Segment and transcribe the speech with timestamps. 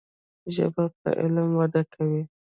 [0.55, 2.21] ژبه په علم وده کوي.